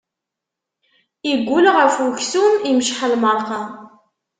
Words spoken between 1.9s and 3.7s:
uksum, imceḥ lmeṛqa.